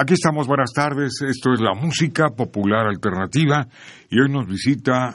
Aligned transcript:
Aquí 0.00 0.14
estamos, 0.14 0.46
buenas 0.46 0.70
tardes. 0.72 1.22
Esto 1.28 1.52
es 1.54 1.60
la 1.60 1.74
música 1.74 2.28
popular 2.28 2.86
alternativa 2.86 3.66
y 4.08 4.20
hoy 4.20 4.30
nos 4.30 4.46
visita 4.46 5.12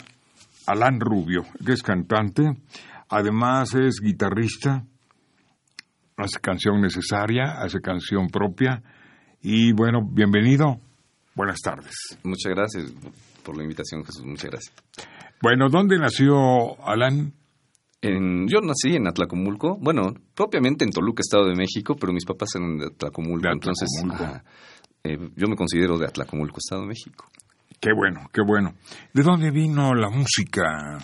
Alan 0.68 1.00
Rubio, 1.00 1.44
que 1.66 1.72
es 1.72 1.82
cantante, 1.82 2.44
además 3.08 3.74
es 3.76 4.02
guitarrista, 4.04 4.84
hace 6.18 6.38
canción 6.42 6.82
necesaria, 6.82 7.62
hace 7.62 7.80
canción 7.80 8.28
propia 8.28 8.84
y 9.42 9.72
bueno, 9.72 10.02
bienvenido. 10.06 10.82
Buenas 11.34 11.62
tardes. 11.62 11.96
Muchas 12.24 12.52
gracias 12.54 12.92
por 13.42 13.56
la 13.56 13.64
invitación, 13.64 14.04
Jesús. 14.04 14.26
Muchas 14.26 14.52
gracias. 14.52 14.76
Bueno, 15.42 15.70
¿dónde 15.70 15.98
nació 15.98 16.86
Alan? 16.86 17.32
En, 18.04 18.50
yo 18.50 18.60
nací 18.60 18.98
en 18.98 19.08
Atlacomulco, 19.08 19.78
bueno, 19.80 20.14
propiamente 20.36 20.84
en 20.84 20.92
Toluca, 20.92 21.22
Estado 21.22 21.48
de 21.48 21.56
México, 21.56 21.96
pero 21.98 22.12
mis 22.12 22.26
papás 22.26 22.50
eran 22.56 22.78
de 22.78 22.88
Atlacomulco, 22.88 23.48
De 23.48 23.54
entonces 23.54 23.88
ajá, 24.12 24.44
eh, 25.06 25.18
yo 25.38 25.48
me 25.48 25.56
considero 25.56 25.98
de 25.98 26.06
Atlacomulco, 26.06 26.58
Estado 26.58 26.82
de 26.82 26.90
México. 26.90 27.30
Qué 27.80 27.92
bueno, 27.96 28.30
qué 28.34 28.42
bueno. 28.46 28.74
¿De 29.14 29.24
dónde 29.24 29.52
vino 29.52 29.96
la 29.96 30.10
música? 30.10 30.98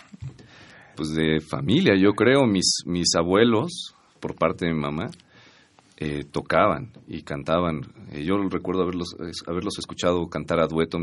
Pues 0.97 1.11
de 1.11 1.39
familia, 1.39 1.95
yo 1.97 2.11
creo, 2.11 2.45
mis, 2.45 2.83
mis 2.86 3.16
abuelos, 3.16 3.95
por 4.20 4.36
parte 4.36 4.66
de 4.66 4.73
mi 4.73 4.81
mamá, 4.81 5.09
eh, 5.95 6.25
tocaban 6.30 6.92
y 7.08 7.22
cantaban. 7.22 7.80
Eh, 8.11 8.25
yo 8.25 8.36
recuerdo 8.50 8.81
haberlos, 8.81 9.16
haberlos 9.47 9.80
escuchado 9.80 10.27
cantar 10.27 10.59
a 10.59 10.67
dueto, 10.67 10.97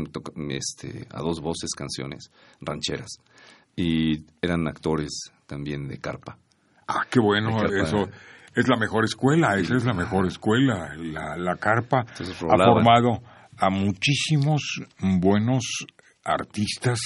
este, 0.49 1.07
a 1.09 1.21
dos 1.21 1.41
voces 1.41 1.71
canciones 1.75 2.31
rancheras. 2.61 3.17
Y 3.75 4.25
eran 4.43 4.67
actores 4.67 5.31
también 5.47 5.87
de 5.87 5.97
carpa. 5.99 6.37
Ah, 6.87 7.05
qué 7.09 7.19
bueno, 7.19 7.57
eso 7.65 8.07
es 8.53 8.67
la 8.67 8.77
mejor 8.77 9.05
escuela, 9.05 9.57
esa 9.57 9.75
es 9.75 9.85
la 9.85 9.93
mejor 9.93 10.27
escuela. 10.27 10.93
La, 10.95 11.35
la 11.37 11.55
carpa 11.55 12.01
Entonces 12.01 12.35
ha 12.43 12.57
formado 12.57 13.21
a 13.57 13.69
muchísimos 13.69 14.81
buenos 14.99 15.85
artistas 16.23 16.99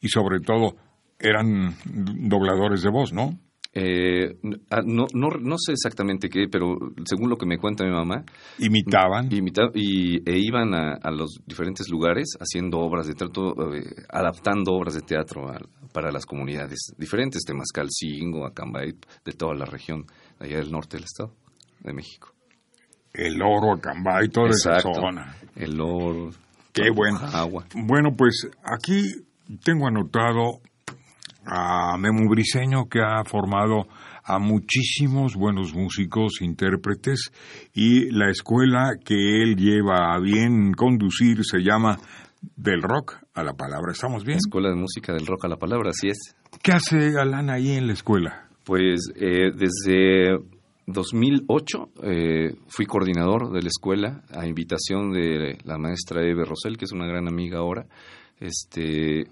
y 0.00 0.08
sobre 0.08 0.40
todo 0.40 0.76
eran 1.18 1.76
dobladores 1.84 2.82
de 2.82 2.90
voz, 2.90 3.12
¿no? 3.12 3.38
Eh, 3.74 4.36
ah, 4.70 4.82
no, 4.84 5.06
no, 5.14 5.28
no 5.40 5.56
sé 5.58 5.72
exactamente 5.72 6.28
qué, 6.28 6.46
pero 6.50 6.76
según 7.06 7.30
lo 7.30 7.36
que 7.38 7.46
me 7.46 7.56
cuenta 7.56 7.84
mi 7.84 7.90
mamá, 7.90 8.22
Imitaban. 8.58 9.30
imita- 9.30 9.70
y, 9.74 10.18
e 10.30 10.38
iban 10.38 10.74
a, 10.74 10.94
a 11.02 11.10
los 11.10 11.40
diferentes 11.46 11.88
lugares 11.88 12.36
haciendo 12.38 12.78
obras 12.80 13.06
de 13.06 13.14
teatro, 13.14 13.54
eh, 13.74 13.82
adaptando 14.10 14.72
obras 14.74 14.94
de 14.94 15.00
teatro 15.00 15.48
a- 15.48 15.58
para 15.92 16.12
las 16.12 16.26
comunidades 16.26 16.92
diferentes, 16.98 17.44
Temascalcingo, 17.44 18.44
Acambay, 18.46 18.92
de 19.24 19.32
toda 19.32 19.54
la 19.54 19.64
región, 19.64 20.04
allá 20.38 20.58
del 20.58 20.70
norte 20.70 20.98
del 20.98 21.04
estado 21.04 21.32
de 21.80 21.92
México. 21.94 22.28
El 23.14 23.40
oro, 23.42 23.72
Acambay, 23.74 24.28
toda 24.28 24.48
esa 24.50 24.80
zona. 24.80 25.34
El 25.56 25.80
oro, 25.80 26.30
Qué 26.72 26.90
bueno. 26.94 27.18
agua. 27.32 27.64
Bueno, 27.74 28.14
pues 28.16 28.48
aquí 28.64 29.02
tengo 29.64 29.86
anotado 29.86 30.60
a 31.44 31.96
Memo 31.98 32.28
Briseño 32.28 32.88
que 32.88 33.00
ha 33.00 33.24
formado 33.24 33.86
a 34.24 34.38
muchísimos 34.38 35.34
buenos 35.34 35.74
músicos, 35.74 36.40
intérpretes 36.40 37.32
y 37.74 38.10
la 38.10 38.30
escuela 38.30 38.92
que 39.04 39.42
él 39.42 39.56
lleva 39.56 40.14
a 40.14 40.20
bien 40.20 40.72
conducir 40.74 41.44
se 41.44 41.58
llama 41.58 41.98
Del 42.56 42.82
Rock 42.82 43.18
a 43.34 43.42
la 43.42 43.54
Palabra. 43.54 43.92
¿Estamos 43.92 44.24
bien? 44.24 44.38
Escuela 44.38 44.68
de 44.68 44.76
Música 44.76 45.12
del 45.12 45.26
Rock 45.26 45.46
a 45.46 45.48
la 45.48 45.56
Palabra, 45.56 45.90
así 45.90 46.08
es. 46.08 46.36
¿Qué 46.62 46.72
hace 46.72 47.18
Alan 47.18 47.50
ahí 47.50 47.72
en 47.72 47.86
la 47.86 47.94
escuela? 47.94 48.48
Pues 48.64 49.12
eh, 49.16 49.50
desde 49.56 50.38
2008 50.86 51.90
eh, 52.02 52.54
fui 52.68 52.86
coordinador 52.86 53.50
de 53.52 53.62
la 53.62 53.68
escuela 53.68 54.22
a 54.30 54.46
invitación 54.46 55.12
de 55.12 55.58
la 55.64 55.78
maestra 55.78 56.22
Eve 56.22 56.44
Rosell, 56.44 56.76
que 56.76 56.84
es 56.84 56.92
una 56.92 57.06
gran 57.06 57.26
amiga 57.26 57.58
ahora, 57.58 57.86
este 58.38 59.26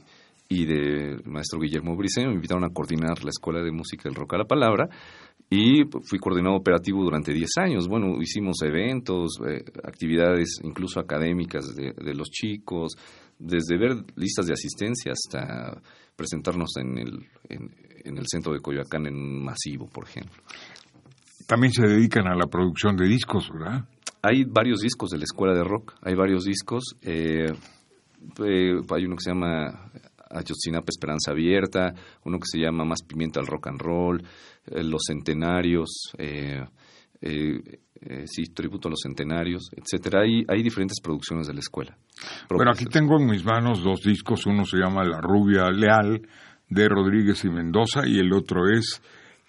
y 0.53 0.67
del 0.67 1.23
maestro 1.27 1.61
Guillermo 1.61 1.97
Briceño, 1.97 2.29
me 2.29 2.35
invitaron 2.35 2.65
a 2.65 2.71
coordinar 2.71 3.23
la 3.23 3.31
Escuela 3.31 3.63
de 3.63 3.71
Música 3.71 4.03
del 4.09 4.17
Rock 4.17 4.35
a 4.35 4.39
la 4.39 4.45
Palabra 4.45 4.89
y 5.49 5.85
fui 6.03 6.19
coordinador 6.19 6.59
operativo 6.59 7.05
durante 7.05 7.33
10 7.33 7.49
años. 7.59 7.87
Bueno, 7.89 8.21
hicimos 8.21 8.57
eventos, 8.63 9.39
eh, 9.49 9.63
actividades 9.85 10.59
incluso 10.65 10.99
académicas 10.99 11.73
de, 11.77 11.93
de 11.93 12.15
los 12.15 12.31
chicos, 12.31 12.97
desde 13.39 13.79
ver 13.79 13.93
listas 14.17 14.47
de 14.47 14.53
asistencia 14.53 15.13
hasta 15.13 15.81
presentarnos 16.17 16.77
en 16.79 16.99
el, 16.99 17.29
en, 17.49 17.71
en 18.05 18.19
el 18.19 18.27
centro 18.27 18.53
de 18.53 18.61
Coyoacán 18.61 19.07
en 19.07 19.15
un 19.15 19.45
masivo, 19.45 19.89
por 19.89 20.05
ejemplo. 20.09 20.43
También 21.47 21.73
se 21.73 21.87
dedican 21.87 22.27
a 22.27 22.35
la 22.35 22.47
producción 22.47 22.97
de 22.97 23.07
discos, 23.07 23.49
¿verdad? 23.53 23.85
Hay 24.23 24.45
varios 24.45 24.81
discos 24.81 25.11
de 25.11 25.19
la 25.19 25.25
escuela 25.25 25.55
de 25.55 25.63
rock, 25.63 25.95
hay 26.03 26.17
varios 26.17 26.43
discos. 26.43 26.97
eh, 27.03 27.53
eh, 28.45 28.75
hay 28.91 29.07
uno 29.07 29.17
que 29.17 29.23
se 29.23 29.31
llama 29.31 29.91
Ayotzinapa 30.31 30.87
Esperanza 30.89 31.33
Abierta, 31.33 31.93
uno 32.25 32.39
que 32.39 32.47
se 32.47 32.59
llama 32.59 32.85
Más 32.85 33.03
Pimienta 33.03 33.41
al 33.41 33.47
Rock 33.47 33.69
and 33.69 33.81
Roll, 33.81 34.23
eh, 34.67 34.83
Los 34.85 35.03
Centenarios, 35.07 36.13
eh, 36.19 36.65
eh, 37.21 37.61
eh, 38.03 38.25
sí, 38.27 38.45
Tributo 38.55 38.89
a 38.89 38.93
los 38.93 39.01
Centenarios, 39.03 39.71
etcétera. 39.77 40.23
Hay, 40.23 40.43
hay 40.49 40.63
diferentes 40.63 41.01
producciones 41.03 41.47
de 41.47 41.55
la 41.55 41.61
escuela. 41.61 41.97
Bueno, 42.49 42.71
aquí 42.71 42.87
tengo 42.87 43.19
en 43.19 43.27
mis 43.27 43.45
manos 43.45 43.83
dos 43.83 44.01
discos. 44.01 44.47
Uno 44.47 44.65
se 44.65 44.79
llama 44.79 45.05
La 45.05 45.21
Rubia 45.21 45.71
Leal 45.71 46.23
de 46.69 46.89
Rodríguez 46.89 47.45
y 47.45 47.51
Mendoza 47.51 48.07
y 48.07 48.19
el 48.19 48.33
otro 48.33 48.69
es 48.71 49.03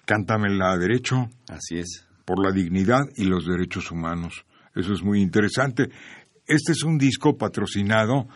Cántamela 0.06 0.78
Derecho 0.78 1.28
Así 1.48 1.78
es. 1.78 2.06
por 2.26 2.44
la 2.44 2.52
dignidad 2.52 3.04
y 3.16 3.26
los 3.26 3.46
derechos 3.46 3.92
humanos. 3.92 4.46
Eso 4.76 4.94
es 4.94 5.02
muy 5.04 5.22
interesante. 5.22 5.90
Este 6.46 6.74
es 6.74 6.84
un 6.84 6.98
disco 6.98 7.38
patrocinado 7.38 8.28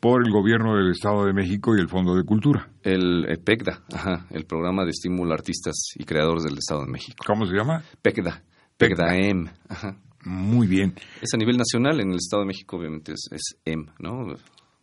por 0.00 0.24
el 0.26 0.32
gobierno 0.32 0.76
del 0.76 0.90
Estado 0.92 1.26
de 1.26 1.32
México 1.34 1.76
y 1.76 1.80
el 1.80 1.88
Fondo 1.88 2.14
de 2.16 2.24
Cultura. 2.24 2.68
El 2.82 3.26
eh, 3.28 3.36
PECDA, 3.36 3.82
ajá, 3.92 4.26
el 4.30 4.44
Programa 4.46 4.84
de 4.84 4.90
Estímulo 4.90 5.32
a 5.32 5.34
Artistas 5.34 5.74
y 5.96 6.04
Creadores 6.04 6.44
del 6.44 6.54
Estado 6.58 6.84
de 6.86 6.90
México. 6.90 7.22
¿Cómo 7.26 7.44
se 7.46 7.54
llama? 7.54 7.82
PECDA, 8.02 8.42
PECDA-M, 8.78 9.50
ajá. 9.68 9.96
Muy 10.24 10.66
bien. 10.66 10.94
Es 11.22 11.32
a 11.34 11.36
nivel 11.38 11.56
nacional, 11.56 12.00
en 12.00 12.10
el 12.10 12.16
Estado 12.16 12.42
de 12.42 12.48
México 12.48 12.76
obviamente 12.76 13.12
es, 13.12 13.28
es 13.30 13.56
M, 13.64 13.86
¿no? 13.98 14.34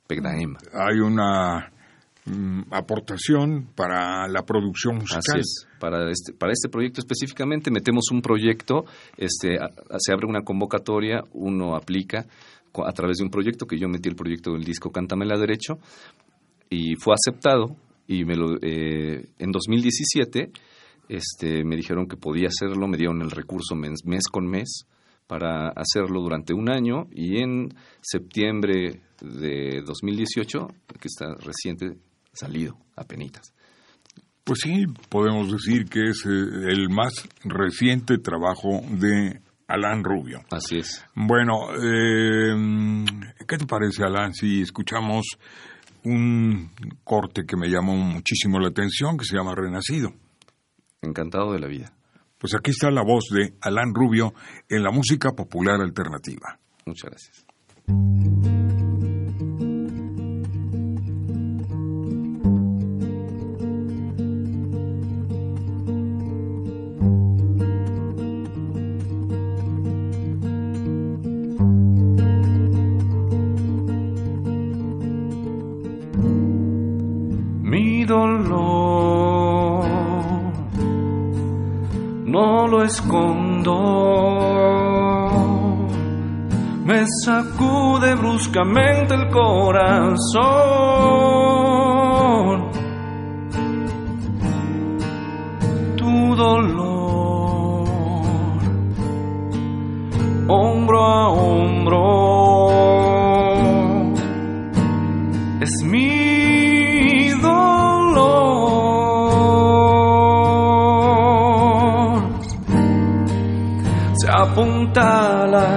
PECDA-M. 0.07 0.55
Hay 0.73 0.99
una 0.99 1.71
mm, 2.25 2.61
aportación 2.71 3.69
para 3.75 4.27
la 4.27 4.43
producción 4.43 4.95
musical. 4.95 5.21
Así 5.27 5.39
es. 5.39 5.67
Para 5.79 6.09
este, 6.09 6.33
para 6.33 6.51
este 6.53 6.69
proyecto 6.69 7.01
específicamente 7.01 7.69
metemos 7.71 8.05
un 8.11 8.21
proyecto, 8.21 8.85
este, 9.17 9.57
a- 9.59 9.69
se 9.99 10.11
abre 10.13 10.25
una 10.27 10.41
convocatoria, 10.41 11.21
uno 11.33 11.75
aplica 11.75 12.25
a 12.85 12.91
través 12.91 13.17
de 13.17 13.23
un 13.23 13.29
proyecto 13.29 13.65
que 13.65 13.77
yo 13.77 13.87
metí 13.87 14.09
el 14.09 14.15
proyecto 14.15 14.51
del 14.53 14.63
disco 14.63 14.91
Cántamela 14.91 15.37
Derecho 15.37 15.79
y 16.69 16.95
fue 16.95 17.13
aceptado 17.13 17.75
y 18.07 18.25
me 18.25 18.35
lo, 18.35 18.57
eh, 18.61 19.29
en 19.39 19.51
2017 19.51 20.51
este, 21.09 21.63
me 21.63 21.75
dijeron 21.75 22.07
que 22.07 22.17
podía 22.17 22.47
hacerlo, 22.47 22.87
me 22.87 22.97
dieron 22.97 23.21
el 23.21 23.31
recurso 23.31 23.75
mes, 23.75 24.05
mes 24.05 24.27
con 24.29 24.45
mes 24.45 24.85
para 25.25 25.69
hacerlo 25.69 26.21
durante 26.21 26.53
un 26.53 26.69
año 26.69 27.07
y 27.11 27.41
en 27.41 27.69
septiembre 28.01 29.01
de 29.21 29.81
2018, 29.85 30.67
que 30.99 31.07
está 31.07 31.33
reciente, 31.35 31.97
salido 32.33 32.77
a 32.95 33.03
penitas. 33.03 33.53
Pues 34.43 34.59
sí, 34.63 34.85
podemos 35.09 35.51
decir 35.51 35.85
que 35.85 36.09
es 36.09 36.25
eh, 36.25 36.71
el 36.71 36.89
más 36.89 37.27
reciente 37.43 38.17
trabajo 38.17 38.81
de 38.91 39.41
Alan 39.67 40.03
Rubio. 40.03 40.41
Así 40.51 40.77
es. 40.77 41.05
Bueno, 41.13 41.69
eh, 41.75 43.05
¿qué 43.47 43.57
te 43.57 43.65
parece, 43.65 44.03
Alan, 44.03 44.33
si 44.33 44.61
escuchamos 44.61 45.25
un 46.03 46.71
corte 47.03 47.45
que 47.45 47.57
me 47.57 47.67
llamó 47.67 47.95
muchísimo 47.95 48.59
la 48.59 48.69
atención, 48.69 49.17
que 49.17 49.25
se 49.25 49.35
llama 49.35 49.55
Renacido? 49.55 50.13
Encantado 51.01 51.53
de 51.53 51.59
la 51.59 51.67
vida. 51.67 51.93
Pues 52.37 52.53
aquí 52.55 52.71
está 52.71 52.91
la 52.91 53.03
voz 53.03 53.25
de 53.31 53.55
Alan 53.61 53.93
Rubio 53.93 54.33
en 54.69 54.83
la 54.83 54.91
música 54.91 55.31
popular 55.31 55.81
alternativa. 55.81 56.59
Muchas 56.85 57.09
gracias. 57.09 58.66
Escondo 82.87 83.77
me 86.87 87.05
sacude 87.25 88.15
bruscamente 88.15 89.13
el 89.13 89.29
corazón. 89.29 90.27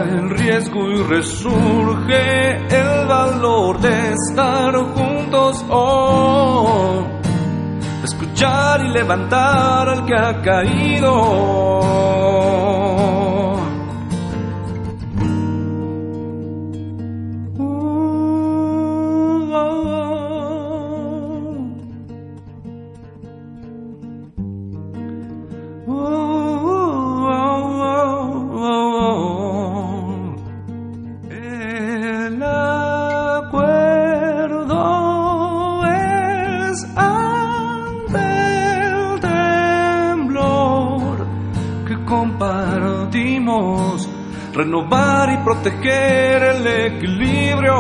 El 0.02 0.30
riesgo 0.30 0.90
y 0.90 1.02
resurge 1.02 2.56
el 2.56 3.06
valor 3.06 3.80
de 3.80 4.12
estar 4.12 4.74
juntos 4.74 5.64
oh, 5.68 7.06
escuchar 8.02 8.84
y 8.84 8.88
levantar 8.88 9.88
al 9.88 10.06
que 10.06 10.14
ha 10.14 10.40
caído. 10.42 11.10
Renovar 44.52 45.32
y 45.32 45.36
proteger 45.44 46.42
el 46.42 46.66
equilibrio. 46.96 47.76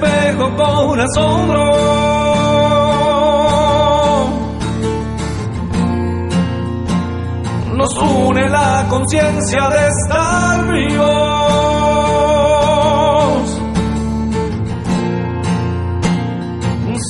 Espejo 0.00 0.56
con 0.56 1.00
asombro. 1.00 1.64
Nos 7.76 7.96
une 7.98 8.48
la 8.48 8.86
conciencia 8.88 9.68
de 9.68 9.88
estar 9.88 10.72
vivos. 10.72 11.10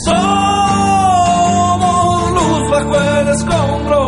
Somos 0.05 1.11
luz 2.33 2.71
bajo 2.71 2.95
el 3.01 3.29
escombro. 3.29 4.01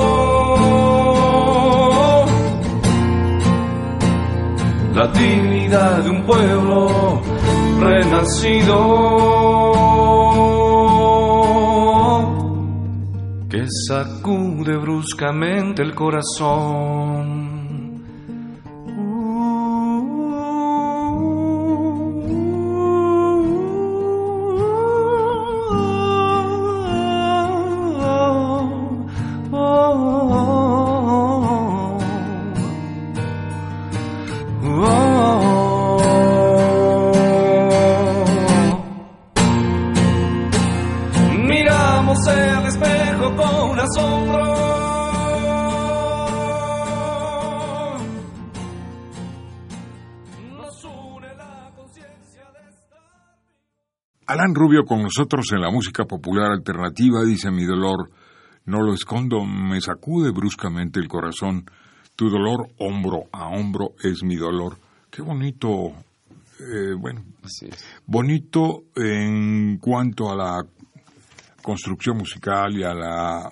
La 4.94 5.06
dignidad 5.08 5.98
de 6.02 6.10
un 6.10 6.22
pueblo 6.24 7.22
renacido 8.02 8.78
que 13.48 13.64
sacude 13.86 14.76
bruscamente 14.76 15.82
el 15.82 15.94
corazón. 15.94 17.41
Con 54.80 55.02
nosotros 55.02 55.52
en 55.52 55.60
la 55.60 55.70
música 55.70 56.06
popular 56.06 56.50
alternativa 56.50 57.22
dice 57.24 57.50
mi 57.50 57.64
dolor, 57.64 58.10
no 58.64 58.80
lo 58.80 58.94
escondo, 58.94 59.44
me 59.44 59.80
sacude 59.82 60.30
bruscamente 60.30 60.98
el 60.98 61.08
corazón. 61.08 61.66
Tu 62.16 62.30
dolor 62.30 62.68
hombro 62.78 63.24
a 63.32 63.48
hombro 63.48 63.90
es 64.02 64.22
mi 64.24 64.36
dolor. 64.36 64.78
Qué 65.10 65.20
bonito, 65.20 65.92
eh, 66.58 66.94
bueno, 66.98 67.22
Así 67.42 67.66
es. 67.66 67.84
bonito 68.06 68.84
en 68.96 69.76
cuanto 69.76 70.30
a 70.30 70.36
la 70.36 70.62
construcción 71.62 72.16
musical 72.16 72.72
y 72.74 72.82
a 72.82 72.94
la, 72.94 73.50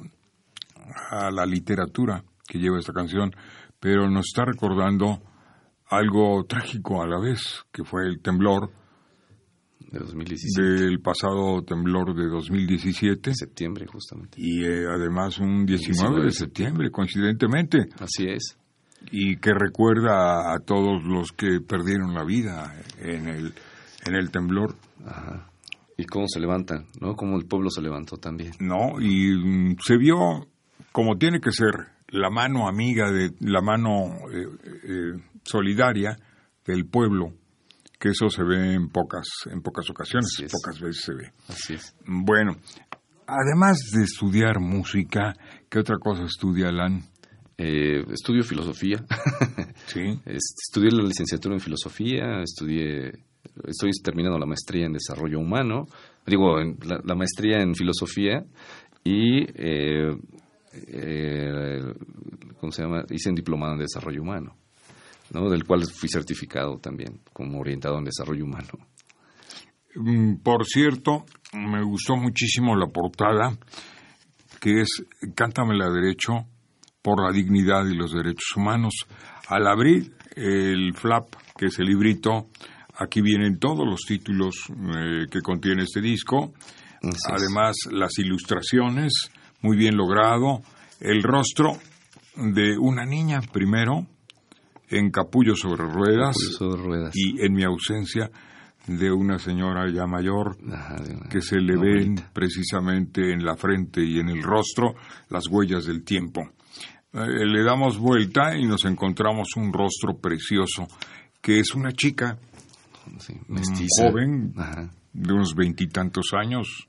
a 1.11 1.31
la 1.31 1.45
literatura 1.45 2.25
que 2.49 2.59
lleva 2.59 2.79
esta 2.79 2.95
canción, 2.95 3.31
pero 3.79 4.09
nos 4.09 4.27
está 4.27 4.47
recordando 4.47 5.21
algo 5.91 6.45
trágico 6.45 7.03
a 7.03 7.07
la 7.07 7.21
vez, 7.21 7.63
que 7.71 7.85
fue 7.85 8.07
el 8.07 8.23
temblor 8.23 8.71
De 9.93 9.99
2017. 9.99 10.85
del 10.85 11.01
pasado 11.01 11.63
temblor 11.63 12.15
de 12.15 12.29
2017 12.29 13.31
De 13.31 13.35
septiembre, 13.35 13.87
justamente. 13.87 14.37
y 14.41 14.65
eh, 14.65 14.87
además 14.89 15.39
un 15.39 15.67
19 15.67 16.25
de 16.25 16.31
septiembre, 16.31 16.91
coincidentemente, 16.91 17.79
Así 17.99 18.27
es. 18.29 18.57
y 19.11 19.37
que 19.37 19.53
recuerda 19.53 20.55
a 20.55 20.59
todos 20.61 21.03
los 21.05 21.33
que 21.33 21.61
perdieron 21.61 22.15
la 22.15 22.25
vida 22.25 22.73
en 22.99 23.27
el, 23.29 23.55
en 24.07 24.15
el 24.15 24.31
temblor. 24.31 24.77
Ajá. 25.05 25.51
Y 25.97 26.05
cómo 26.05 26.27
se 26.29 26.41
levantan, 26.41 26.87
¿no? 27.01 27.15
Cómo 27.15 27.37
el 27.37 27.47
pueblo 27.47 27.69
se 27.69 27.83
levantó 27.83 28.17
también. 28.17 28.53
¿no? 28.61 29.01
Y 29.01 29.35
mm, 29.37 29.77
se 29.85 29.97
vio 29.99 30.47
como 30.93 31.19
tiene 31.19 31.41
que 31.41 31.53
ser 31.53 31.73
la 32.09 32.31
mano 32.31 32.69
amiga 32.69 33.11
de 33.13 33.33
la 33.41 33.61
mano 33.61 34.07
eh, 34.33 34.47
eh, 34.85 35.13
solidaria 35.45 36.17
del 36.65 36.87
pueblo, 36.87 37.33
que 38.01 38.09
eso 38.09 38.31
se 38.31 38.43
ve 38.43 38.75
en 38.75 38.89
pocas 38.89 39.29
en 39.53 39.61
pocas 39.61 39.89
ocasiones, 39.91 40.31
pocas 40.51 40.81
veces 40.81 41.05
se 41.05 41.15
ve. 41.15 41.33
Así 41.49 41.75
es. 41.75 41.95
Bueno, 42.07 42.57
además 43.27 43.79
de 43.95 44.05
estudiar 44.05 44.59
música, 44.59 45.35
¿qué 45.69 45.79
otra 45.79 45.99
cosa 45.99 46.25
estudia 46.25 46.69
Alan? 46.69 47.03
Eh, 47.59 48.03
estudio 48.11 48.43
filosofía. 48.43 49.05
Sí. 49.87 50.01
Este, 50.25 50.61
Estudié 50.69 50.93
la 50.93 51.03
licenciatura 51.03 51.55
en 51.57 51.61
filosofía, 51.61 52.43
estudié, 52.43 53.11
estoy 53.67 53.91
terminando 54.05 54.39
la 54.39 54.47
maestría 54.47 54.87
en 54.87 54.93
desarrollo 54.93 55.41
humano, 55.41 55.87
digo, 56.25 56.61
en 56.61 56.79
la, 56.87 57.01
la 57.03 57.17
maestría 57.17 57.61
en 57.61 57.75
filosofía 57.75 58.45
y, 59.03 59.43
eh, 59.53 60.17
eh, 60.87 61.81
¿cómo 62.61 62.71
se 62.71 62.83
llama? 62.83 63.05
Hice 63.11 63.31
un 63.31 63.35
diplomado 63.35 63.73
en 63.73 63.81
desarrollo 63.81 64.23
humano. 64.23 64.55
¿No? 65.31 65.49
del 65.51 65.65
cual 65.65 65.85
fui 65.85 66.09
certificado 66.09 66.79
también 66.79 67.21
como 67.33 67.61
orientado 67.61 67.99
en 67.99 68.05
desarrollo 68.05 68.45
humano. 68.45 68.69
Mm, 69.95 70.37
por 70.43 70.65
cierto, 70.67 71.25
me 71.53 71.83
gustó 71.83 72.17
muchísimo 72.17 72.77
la 72.77 72.87
portada, 72.87 73.57
que 74.61 74.83
es 74.83 75.05
Cántamela 75.35 75.91
Derecho 75.91 76.47
por 77.03 77.23
la 77.23 77.33
dignidad 77.33 77.87
y 77.87 77.95
los 77.95 78.13
derechos 78.13 78.57
humanos. 78.57 78.95
Al 79.49 79.67
abrir 79.67 80.15
el 80.37 80.95
flap, 80.95 81.35
que 81.57 81.67
es 81.67 81.79
el 81.79 81.87
librito, 81.87 82.49
aquí 82.95 83.21
vienen 83.21 83.59
todos 83.59 83.87
los 83.87 84.01
títulos 84.07 84.55
eh, 84.69 85.27
que 85.31 85.41
contiene 85.41 85.83
este 85.83 86.01
disco, 86.01 86.53
además 87.29 87.77
las 87.91 88.19
ilustraciones, 88.19 89.31
muy 89.63 89.77
bien 89.77 89.97
logrado, 89.97 90.63
el 91.01 91.23
rostro 91.23 91.73
de 92.37 92.79
una 92.79 93.05
niña 93.05 93.41
primero, 93.53 94.07
en 94.91 95.11
capullo 95.11 95.55
sobre 95.55 95.85
ruedas, 95.85 96.37
sobre 96.59 96.83
ruedas. 96.83 97.13
y 97.15 97.41
en 97.45 97.55
mi 97.55 97.65
ausencia 97.65 98.31
de 98.87 99.11
una 99.13 99.39
señora 99.39 99.89
ya 99.93 100.07
mayor 100.07 100.57
que 101.29 101.41
se 101.41 101.61
le 101.61 101.77
ven 101.77 102.17
precisamente 102.33 103.33
en 103.33 103.45
la 103.45 103.57
frente 103.57 104.03
y 104.03 104.19
en 104.19 104.29
el 104.29 104.43
rostro 104.43 104.95
las 105.29 105.47
huellas 105.49 105.85
del 105.85 106.03
tiempo. 106.03 106.43
Eh, 107.13 107.47
le 107.47 107.63
damos 107.63 107.99
vuelta 107.99 108.57
y 108.57 108.67
nos 108.67 108.85
encontramos 108.85 109.49
un 109.57 109.73
rostro 109.73 110.19
precioso 110.19 110.87
que 111.41 111.61
es 111.61 111.75
una 111.75 111.93
chica 111.93 112.39
joven 113.99 114.55
de 115.13 115.33
unos 115.33 115.55
veintitantos 115.55 116.33
años, 116.33 116.89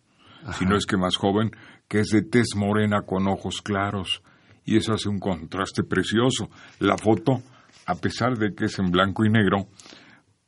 si 0.57 0.65
no 0.65 0.75
es 0.75 0.85
que 0.85 0.97
más 0.97 1.15
joven, 1.15 1.51
que 1.87 1.99
es 1.99 2.09
de 2.09 2.21
tez 2.21 2.55
morena 2.55 3.01
con 3.01 3.27
ojos 3.27 3.61
claros 3.61 4.21
y 4.65 4.77
eso 4.77 4.93
hace 4.93 5.09
un 5.09 5.19
contraste 5.19 5.83
precioso. 5.83 6.49
La 6.79 6.97
foto, 6.97 7.41
a 7.85 7.95
pesar 7.95 8.37
de 8.37 8.53
que 8.53 8.65
es 8.65 8.79
en 8.79 8.91
blanco 8.91 9.25
y 9.25 9.29
negro, 9.29 9.67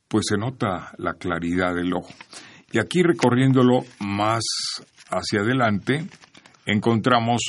pues 0.08 0.26
se 0.30 0.38
nota 0.38 0.94
la 0.98 1.14
claridad 1.16 1.74
del 1.74 1.94
ojo. 1.94 2.14
Y 2.72 2.80
aquí 2.80 3.04
recorriéndolo 3.04 3.84
más 4.00 4.44
hacia 5.10 5.42
adelante, 5.42 6.08
encontramos 6.66 7.42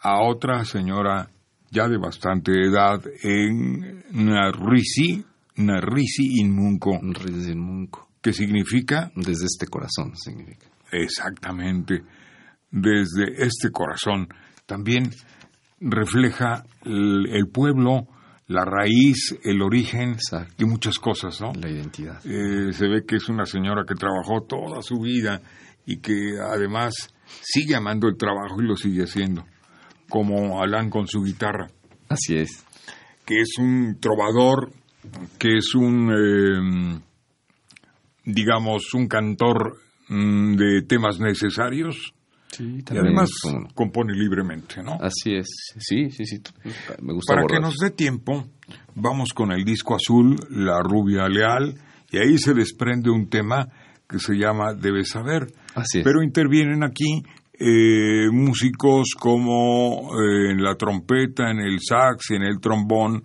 a 0.00 0.20
otra 0.22 0.64
señora 0.64 1.28
ya 1.70 1.88
de 1.88 1.96
bastante 1.96 2.52
edad 2.52 3.00
en 3.22 4.04
Narrisi, 4.10 5.24
Narrisi 5.56 6.40
Inmunco. 6.40 6.98
Narrisi 7.00 7.52
Inmunco. 7.52 8.08
¿Qué 8.20 8.32
significa? 8.32 9.10
Desde 9.16 9.46
este 9.46 9.66
corazón 9.66 10.16
significa. 10.16 10.66
Exactamente, 10.92 12.02
desde 12.70 13.44
este 13.44 13.70
corazón. 13.70 14.28
También 14.66 15.10
refleja 15.80 16.64
el 16.84 17.48
pueblo, 17.52 18.06
la 18.52 18.64
raíz, 18.64 19.38
el 19.42 19.62
origen 19.62 20.16
y 20.58 20.64
muchas 20.64 20.98
cosas, 20.98 21.40
¿no? 21.40 21.52
La 21.54 21.70
identidad. 21.70 22.24
Eh, 22.24 22.72
se 22.72 22.86
ve 22.86 23.04
que 23.06 23.16
es 23.16 23.28
una 23.28 23.46
señora 23.46 23.84
que 23.86 23.94
trabajó 23.94 24.42
toda 24.42 24.82
su 24.82 25.00
vida 25.00 25.40
y 25.86 25.98
que 25.98 26.38
además 26.40 26.94
sigue 27.40 27.74
amando 27.74 28.08
el 28.08 28.16
trabajo 28.16 28.60
y 28.60 28.66
lo 28.66 28.76
sigue 28.76 29.04
haciendo, 29.04 29.44
como 30.08 30.62
Alan 30.62 30.90
con 30.90 31.06
su 31.06 31.22
guitarra. 31.22 31.68
Así 32.08 32.36
es. 32.36 32.64
Que 33.24 33.40
es 33.40 33.50
un 33.58 33.98
trovador, 34.00 34.72
que 35.38 35.56
es 35.56 35.74
un, 35.74 36.10
em, 36.12 37.00
digamos, 38.24 38.94
un 38.94 39.08
cantor 39.08 39.78
mm, 40.08 40.56
de 40.56 40.82
temas 40.82 41.18
necesarios 41.18 42.14
Sí, 42.52 42.84
y 42.90 42.96
además 42.96 43.30
compone 43.74 44.12
libremente, 44.12 44.82
¿no? 44.82 44.98
Así 45.00 45.34
es, 45.34 45.48
sí, 45.78 46.10
sí, 46.10 46.26
sí, 46.26 46.42
me 47.00 47.14
gusta. 47.14 47.34
Para 47.34 47.46
que 47.46 47.58
nos 47.58 47.78
dé 47.78 47.90
tiempo, 47.90 48.44
vamos 48.94 49.32
con 49.32 49.52
el 49.52 49.64
disco 49.64 49.96
azul, 49.96 50.36
La 50.50 50.80
Rubia 50.82 51.28
Leal, 51.28 51.74
y 52.10 52.18
ahí 52.18 52.36
se 52.36 52.52
desprende 52.52 53.10
un 53.10 53.28
tema 53.30 53.68
que 54.06 54.18
se 54.18 54.34
llama 54.34 54.74
Debes 54.74 55.08
Saber. 55.08 55.46
Así 55.74 55.98
es. 55.98 56.04
Pero 56.04 56.22
intervienen 56.22 56.84
aquí 56.84 57.22
eh, 57.58 58.28
músicos 58.30 59.14
como 59.18 60.10
eh, 60.20 60.50
en 60.50 60.62
la 60.62 60.74
trompeta, 60.74 61.50
en 61.50 61.60
el 61.60 61.78
sax 61.80 62.32
y 62.32 62.34
en 62.34 62.42
el 62.42 62.60
trombón, 62.60 63.22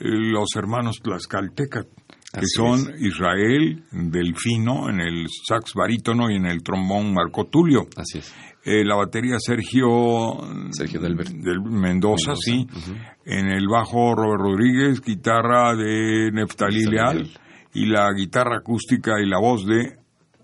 los 0.00 0.48
hermanos 0.56 1.00
Tlaxcalteca, 1.02 1.84
que 2.32 2.46
son 2.46 2.94
Israel, 2.98 3.84
Delfino, 3.92 4.88
en 4.88 5.00
el 5.00 5.26
sax 5.28 5.74
barítono 5.74 6.30
y 6.30 6.36
en 6.36 6.46
el 6.46 6.62
trombón 6.62 7.12
Marco 7.12 7.46
Tulio. 7.46 7.86
Así 7.96 8.18
es. 8.18 8.32
Eh, 8.62 8.84
la 8.84 8.94
batería 8.94 9.36
Sergio, 9.38 10.38
Sergio 10.70 11.00
del, 11.00 11.16
Mendoza, 11.62 12.34
sí. 12.36 12.66
En 13.24 13.46
el 13.46 13.66
bajo 13.68 14.14
Robert 14.14 14.42
Rodríguez, 14.42 15.00
guitarra 15.00 15.74
de 15.74 16.30
Neftalí 16.32 16.84
Leal 16.84 17.30
y 17.72 17.86
la 17.86 18.12
guitarra 18.12 18.58
acústica 18.58 19.20
y 19.20 19.28
la 19.28 19.38
voz 19.38 19.64
de 19.64 19.98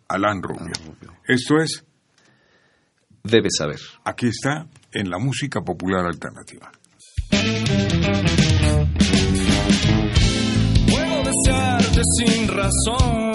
Alan 0.08 0.42
Rubio. 0.42 0.72
Esto 1.26 1.58
es... 1.58 1.84
Debes 3.22 3.56
saber. 3.58 3.80
Aquí 4.04 4.28
está 4.28 4.66
en 4.92 5.10
la 5.10 5.18
música 5.18 5.60
popular 5.60 6.06
alternativa. 6.06 6.70
Sin 12.14 12.48
razón 12.48 13.25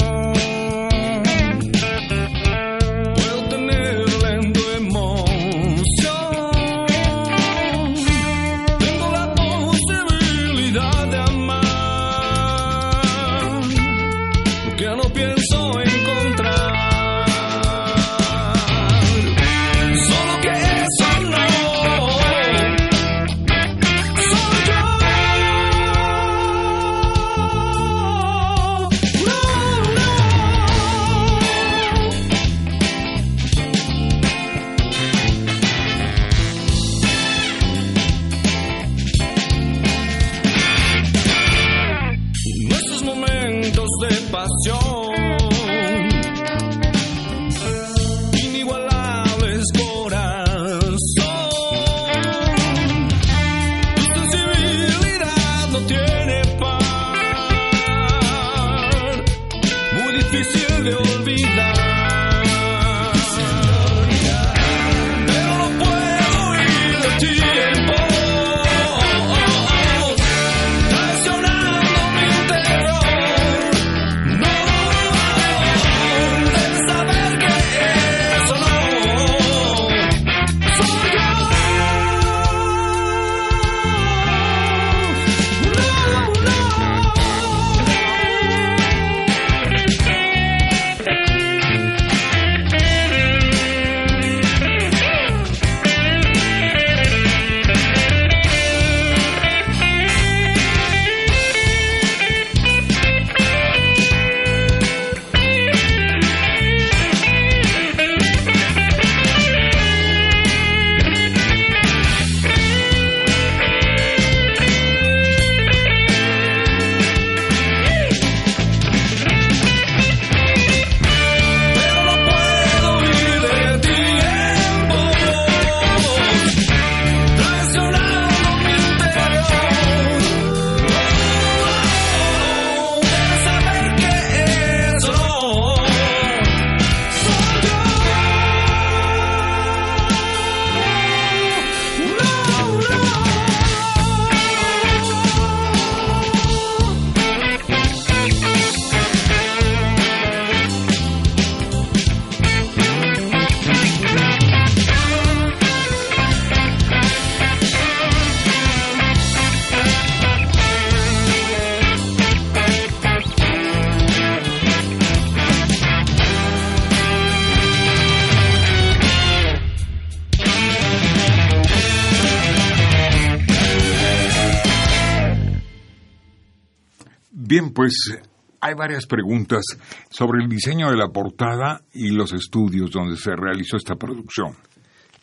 Bien, 177.51 177.73
pues 177.73 178.17
hay 178.61 178.75
varias 178.75 179.05
preguntas 179.05 179.65
sobre 180.09 180.41
el 180.41 180.47
diseño 180.47 180.89
de 180.89 180.95
la 180.95 181.09
portada 181.09 181.81
y 181.93 182.11
los 182.11 182.31
estudios 182.31 182.91
donde 182.91 183.17
se 183.17 183.35
realizó 183.35 183.75
esta 183.75 183.97
producción. 183.97 184.53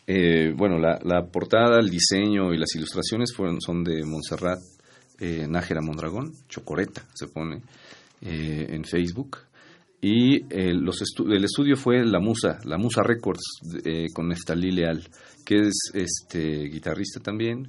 Eh, 0.05 0.53
bueno, 0.55 0.77
la, 0.77 0.99
la, 1.03 1.25
portada, 1.25 1.79
el 1.79 1.89
diseño 1.89 2.53
y 2.53 2.59
las 2.59 2.75
ilustraciones 2.75 3.33
fueron, 3.35 3.59
son 3.59 3.83
de 3.83 4.05
Montserrat 4.05 4.59
eh, 5.19 5.47
Nájera 5.49 5.81
Mondragón, 5.81 6.31
Chocoreta 6.47 7.03
se 7.15 7.29
pone 7.29 7.63
eh, 8.21 8.67
en 8.69 8.83
Facebook. 8.83 9.37
Y 9.99 10.43
eh, 10.53 10.71
los 10.75 11.01
el 11.17 11.43
estudio 11.43 11.77
fue 11.77 12.05
La 12.05 12.19
Musa, 12.19 12.59
La 12.65 12.77
Musa 12.77 13.01
Records, 13.01 13.41
eh, 13.83 14.05
con 14.13 14.27
Neftalí 14.27 14.69
Leal, 14.69 15.03
que 15.43 15.61
es 15.61 15.73
este 15.95 16.65
guitarrista 16.65 17.21
también, 17.21 17.67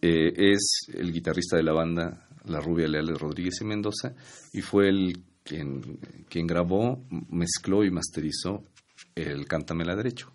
es 0.00 0.86
el 0.94 1.12
guitarrista 1.12 1.56
de 1.56 1.64
la 1.64 1.72
banda 1.72 2.25
La 2.46 2.60
Rubia 2.60 2.88
Leal 2.88 3.06
de 3.06 3.14
Rodríguez 3.14 3.60
y 3.60 3.64
Mendoza, 3.64 4.14
y 4.52 4.62
fue 4.62 4.88
el 4.88 5.18
quien, 5.42 5.98
quien 6.28 6.46
grabó, 6.46 7.02
mezcló 7.30 7.84
y 7.84 7.90
masterizó 7.90 8.64
el 9.14 9.46
Cántamela 9.46 9.94
Derecho. 9.94 10.30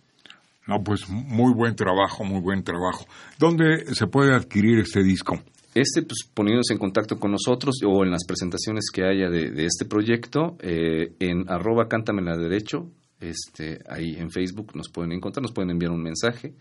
No, 0.68 0.84
pues 0.84 1.10
muy 1.10 1.54
buen 1.54 1.76
trabajo, 1.76 2.24
muy 2.24 2.40
buen 2.40 2.64
trabajo. 2.64 3.06
¿Dónde 3.38 3.94
se 3.94 4.08
puede 4.08 4.34
adquirir 4.34 4.80
este 4.80 5.04
disco? 5.04 5.42
Este, 5.74 6.02
pues 6.04 6.30
poniéndose 6.34 6.74
en 6.74 6.80
contacto 6.80 7.18
con 7.18 7.32
nosotros 7.32 7.76
o 7.86 8.04
en 8.04 8.12
las 8.12 8.26
presentaciones 8.26 8.86
que 8.94 9.04
haya 9.04 9.30
de, 9.30 9.52
de 9.52 9.66
este 9.66 9.86
proyecto, 9.86 10.58
eh, 10.60 11.14
en 11.20 11.50
arroba 11.50 11.88
cántamela 11.88 12.38
derecho, 12.38 12.90
este, 13.22 13.80
ahí 13.88 14.16
en 14.18 14.32
Facebook 14.32 14.76
nos 14.76 14.90
pueden 14.90 15.14
encontrar, 15.14 15.44
nos 15.44 15.54
pueden 15.54 15.72
enviar 15.72 15.92
un 15.92 16.02
mensaje. 16.02 16.54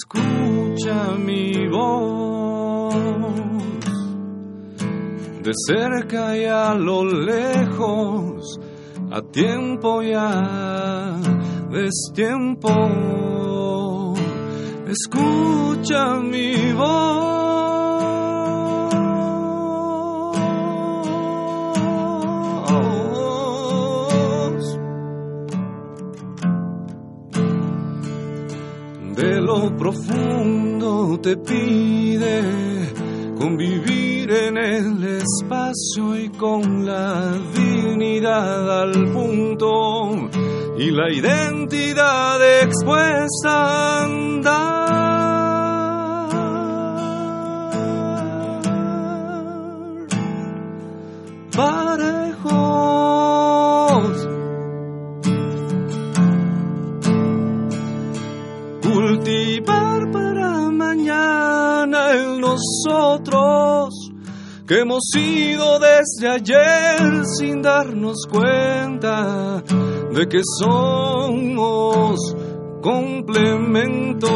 Escucha 0.01 1.17
mi 1.17 1.67
voz 1.67 2.95
de 5.43 5.51
cerca 5.67 6.37
y 6.37 6.45
a 6.45 6.73
lo 6.73 7.03
lejos, 7.03 8.59
a 9.11 9.21
tiempo 9.21 10.01
y 10.01 10.13
a 10.13 11.17
destiempo. 11.69 12.69
Escucha 14.87 16.15
mi 16.21 16.71
voz. 16.71 17.38
Profundo 29.79 31.17
te 31.21 31.37
pide 31.37 32.43
convivir 33.37 34.29
en 34.29 34.57
el 34.57 35.03
espacio 35.21 36.17
y 36.17 36.29
con 36.29 36.85
la 36.85 37.31
dignidad 37.55 38.81
al 38.81 38.91
punto 39.13 40.29
y 40.77 40.91
la 40.91 41.09
identidad 41.11 42.61
expuesta 42.61 44.03
andar. 44.03 44.99
Parejos. 51.55 52.78
Nosotros 62.87 64.11
que 64.67 64.81
hemos 64.81 65.03
ido 65.15 65.79
desde 65.79 66.27
ayer 66.29 67.25
sin 67.37 67.61
darnos 67.61 68.27
cuenta 68.29 69.63
de 70.13 70.27
que 70.27 70.41
somos 70.59 72.19
complemento. 72.81 74.27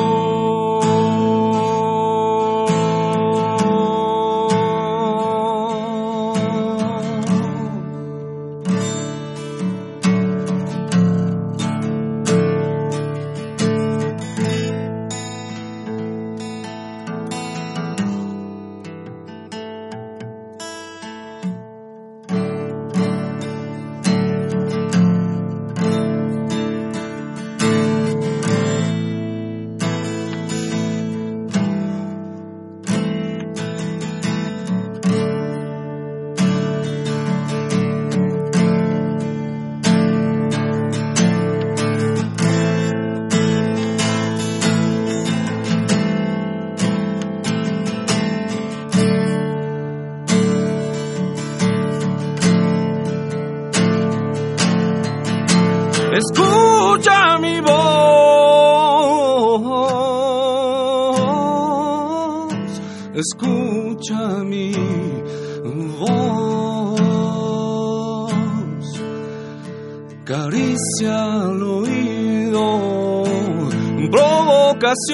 Escucha 63.23 64.43
mi 64.43 64.73
voz, 65.99 66.71
caricia 70.25 71.43
al 71.43 71.63
oído, 71.63 73.23
provocación 74.11 75.13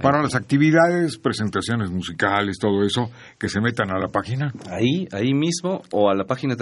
Para 0.00 0.22
las 0.22 0.34
actividades, 0.34 1.18
presentaciones 1.18 1.90
musicales, 1.90 2.58
todo 2.58 2.82
eso, 2.84 3.10
que 3.38 3.48
se 3.48 3.60
metan 3.62 3.90
a 3.90 3.98
la 3.98 4.08
página. 4.08 4.52
Ahí, 4.70 5.08
ahí 5.10 5.32
mismo, 5.32 5.80
o 5.90 6.10
a 6.10 6.14
la 6.14 6.24
página, 6.24 6.54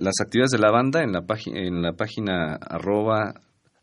las 0.00 0.20
actividades 0.20 0.50
de 0.50 0.58
la 0.58 0.72
banda, 0.72 1.00
en 1.02 1.12
la, 1.12 1.22
página 1.22 1.60
en 1.60 1.80
la 1.80 1.92
página 1.92 2.56
arroba 2.56 3.34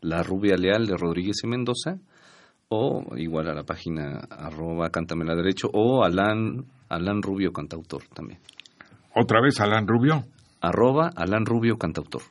la 0.02 0.22
rubia 0.22 0.54
leal 0.56 0.86
de 0.86 0.98
Rodríguez 0.98 1.38
y 1.42 1.46
Mendoza, 1.46 1.96
o 2.68 3.16
igual 3.16 3.48
a 3.48 3.54
la 3.54 3.64
página 3.64 4.18
arroba 4.30 4.90
cántamela 4.90 5.34
derecho, 5.34 5.70
o 5.72 6.04
Alan, 6.04 6.66
Alan 6.90 7.22
Rubio 7.22 7.52
cantautor 7.52 8.02
también. 8.12 8.40
Otra 9.14 9.40
vez, 9.40 9.60
Alan 9.60 9.86
Rubio. 9.86 10.24
Arroba 10.60 11.10
Alan 11.16 11.46
Rubio 11.46 11.78
cantautor. 11.78 12.22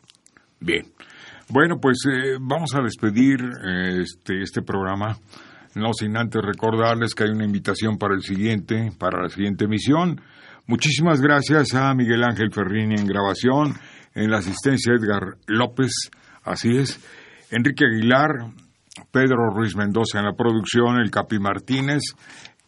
Bien. 0.59 0.85
Bueno, 1.49 1.79
pues 1.81 1.97
eh, 2.05 2.37
vamos 2.39 2.75
a 2.75 2.81
despedir 2.81 3.39
eh, 3.41 4.01
este, 4.01 4.43
este 4.43 4.61
programa, 4.61 5.17
no 5.73 5.93
sin 5.93 6.15
antes 6.15 6.41
recordarles 6.43 7.15
que 7.15 7.23
hay 7.23 7.31
una 7.31 7.45
invitación 7.45 7.97
para 7.97 8.13
el 8.13 8.21
siguiente, 8.21 8.91
para 8.99 9.23
la 9.23 9.29
siguiente 9.29 9.65
emisión. 9.65 10.21
Muchísimas 10.67 11.21
gracias 11.21 11.73
a 11.73 11.91
Miguel 11.95 12.23
Ángel 12.23 12.51
Ferrini 12.51 12.95
en 12.95 13.07
grabación, 13.07 13.73
en 14.13 14.29
la 14.29 14.37
asistencia 14.37 14.93
Edgar 14.93 15.37
López, 15.47 15.91
así 16.43 16.77
es, 16.77 17.03
Enrique 17.49 17.85
Aguilar, 17.85 18.29
Pedro 19.11 19.49
Ruiz 19.49 19.75
Mendoza 19.75 20.19
en 20.19 20.25
la 20.25 20.33
producción, 20.33 20.99
el 20.99 21.09
Capi 21.09 21.39
Martínez, 21.39 22.01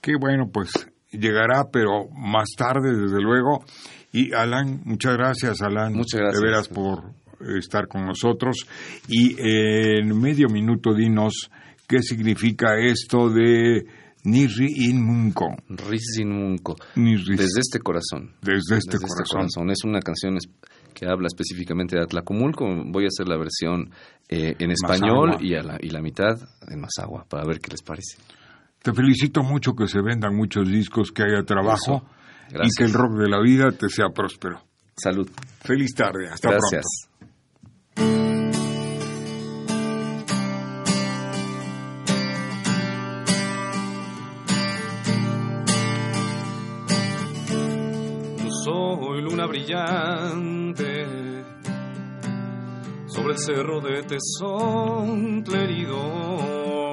que 0.01 0.13
bueno, 0.19 0.49
pues 0.51 0.90
llegará, 1.11 1.69
pero 1.71 2.07
más 2.09 2.49
tarde, 2.57 2.95
desde 2.95 3.21
luego. 3.21 3.63
Y 4.11 4.33
Alan, 4.33 4.81
muchas 4.85 5.15
gracias, 5.15 5.61
Alan. 5.61 5.93
Muchas 5.93 6.19
gracias. 6.19 6.41
De 6.41 6.47
veras 6.47 6.67
por 6.67 7.13
estar 7.57 7.87
con 7.87 8.05
nosotros. 8.05 8.67
Y 9.07 9.33
eh, 9.39 9.99
en 9.99 10.19
medio 10.19 10.49
minuto, 10.49 10.93
dinos 10.93 11.49
qué 11.87 12.01
significa 12.01 12.77
esto 12.77 13.29
de 13.29 13.85
Nirri 14.23 14.67
in 14.89 15.03
Munko. 15.03 15.55
Munko. 16.25 16.75
Nirri. 16.95 17.35
Desde 17.35 17.59
este 17.59 17.79
corazón. 17.79 18.33
Desde 18.41 18.77
este 18.77 18.97
Desde 18.97 19.07
corazón. 19.07 19.71
Es 19.71 19.83
una 19.83 19.99
canción 19.99 20.37
que 20.93 21.05
habla 21.05 21.27
específicamente 21.27 21.95
de 21.95 22.03
Atlacomulco. 22.03 22.65
Voy 22.87 23.05
a 23.05 23.07
hacer 23.07 23.27
la 23.27 23.37
versión 23.37 23.89
eh, 24.29 24.55
en 24.59 24.71
español 24.71 25.37
y, 25.39 25.55
a 25.55 25.63
la, 25.63 25.77
y 25.81 25.89
la 25.89 26.01
mitad 26.01 26.37
en 26.67 26.81
Mazagua 26.81 27.25
para 27.27 27.45
ver 27.45 27.59
qué 27.59 27.71
les 27.71 27.81
parece. 27.81 28.17
Te 28.81 28.93
felicito 28.93 29.43
mucho 29.43 29.75
que 29.75 29.87
se 29.87 30.01
vendan 30.01 30.35
muchos 30.35 30.67
discos, 30.67 31.11
que 31.11 31.23
haya 31.23 31.43
trabajo 31.43 32.03
y 32.49 32.67
que 32.75 32.83
el 32.83 32.93
rock 32.93 33.13
de 33.19 33.29
la 33.29 33.39
vida 33.39 33.71
te 33.71 33.89
sea 33.89 34.09
próspero. 34.09 34.61
Salud. 34.95 35.29
Feliz 35.61 35.93
tarde. 35.93 36.29
Hasta 36.29 36.49
Gracias. 36.49 36.85
pronto. 37.93 38.51
Soy 48.63 49.21
luna 49.21 49.45
brillante 49.47 51.05
sobre 53.07 53.33
el 53.33 53.39
cerro 53.39 53.81
de 53.81 54.03
Tezontle 54.03 55.63
herido. 55.63 56.91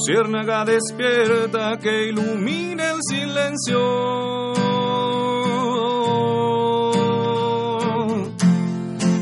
Luciérnaga 0.00 0.64
despierta 0.64 1.76
que 1.78 2.08
ilumina 2.08 2.92
el 2.92 3.00
silencio. 3.06 3.78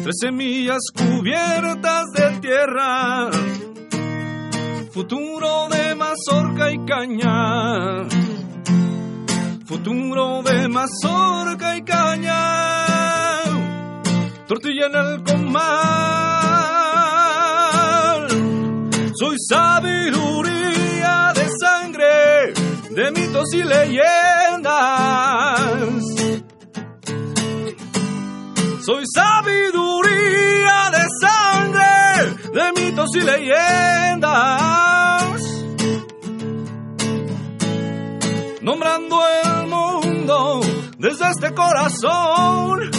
Tres 0.04 0.16
semillas 0.20 0.82
cubiertas 0.94 2.04
de 2.14 2.30
tierra, 2.38 3.28
futuro 4.92 5.68
de 5.68 5.96
mazorca 5.96 6.70
y 6.70 6.78
caña 6.86 8.06
futuro 9.66 10.42
de 10.44 10.68
mazorca 10.68 11.76
y 11.76 11.82
caña, 11.82 13.42
tortilla 14.46 14.86
en 14.86 14.94
el 14.94 15.22
comal. 15.24 16.47
Sabiduría 19.46 21.32
de 21.34 21.48
sangre, 21.60 22.52
de 22.90 23.10
mitos 23.12 23.52
y 23.52 23.62
leyendas. 23.62 24.00
Soy 28.84 29.04
sabiduría 29.14 30.90
de 30.90 31.06
sangre, 31.20 31.92
de 32.52 32.72
mitos 32.80 33.10
y 33.14 33.20
leyendas. 33.20 34.58
nombrando 38.68 39.16
el 39.44 39.66
mundo 39.66 40.60
desde 40.98 41.30
este 41.30 41.54
corazón, 41.54 42.90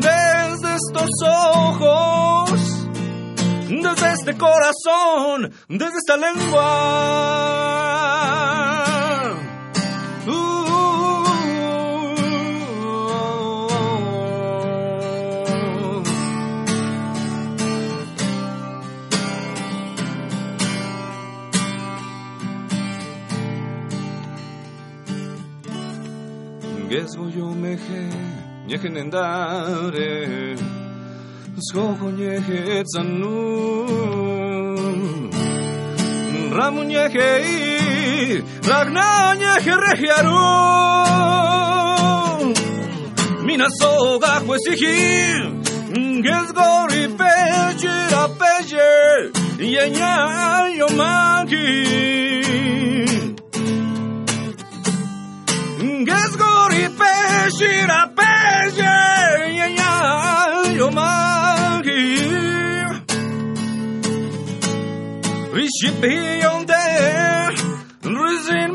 desde 0.00 0.74
estos 0.74 1.10
ojos, 1.22 2.63
desde 3.84 4.12
este 4.12 4.34
corazón, 4.38 5.52
desde 5.68 5.98
esta 5.98 6.16
lengua. 6.16 6.64
Uh. 10.26 10.54
Gezgo 26.88 27.28
yo 27.28 27.54
zgogoniehe 31.56 32.82
tzanun. 32.84 34.10
Ramuniehe 36.56 37.28
i 37.42 38.42
ragnaniehe 38.68 39.74
rehiarun. 39.84 40.94
Mina 43.46 43.68
soga 43.80 44.34
huesihir, 44.46 45.42
gezgori 46.26 47.04
pejera 47.18 48.24
pejer, 48.38 49.18
yenya 49.74 50.14
yomaki. 50.78 51.70
Gezgori 56.08 56.84
pejera 56.98 58.00
pejer, 58.18 59.36
yenya 59.58 59.83
Rişit 65.54 66.02
beyan 66.02 66.68
der 66.68 67.54
Rizin 68.04 68.74